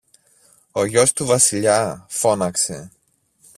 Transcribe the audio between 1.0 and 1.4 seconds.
του